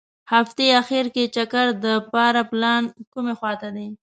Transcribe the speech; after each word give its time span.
هغتې 0.33 0.65
اخیر 0.81 1.05
کې 1.15 1.23
چکر 1.35 1.67
دپاره 1.85 2.41
پلان 2.51 2.83
کومې 3.13 3.33
خوا 3.39 3.53
ته 3.61 3.69
دي. 3.75 3.87